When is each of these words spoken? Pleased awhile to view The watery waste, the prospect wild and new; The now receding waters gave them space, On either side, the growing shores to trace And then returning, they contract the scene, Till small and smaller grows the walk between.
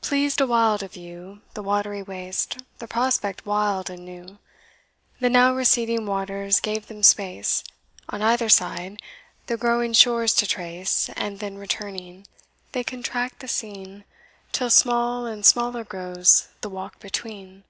Pleased 0.00 0.40
awhile 0.40 0.78
to 0.78 0.88
view 0.88 1.40
The 1.52 1.62
watery 1.62 2.02
waste, 2.02 2.58
the 2.80 2.88
prospect 2.88 3.46
wild 3.46 3.88
and 3.88 4.04
new; 4.04 4.40
The 5.20 5.30
now 5.30 5.54
receding 5.54 6.06
waters 6.06 6.58
gave 6.58 6.88
them 6.88 7.04
space, 7.04 7.62
On 8.08 8.20
either 8.20 8.48
side, 8.48 8.98
the 9.46 9.56
growing 9.56 9.92
shores 9.92 10.34
to 10.38 10.46
trace 10.48 11.08
And 11.10 11.38
then 11.38 11.56
returning, 11.56 12.26
they 12.72 12.82
contract 12.82 13.38
the 13.38 13.46
scene, 13.46 14.02
Till 14.50 14.70
small 14.70 15.24
and 15.24 15.46
smaller 15.46 15.84
grows 15.84 16.48
the 16.62 16.68
walk 16.68 16.98
between. 16.98 17.62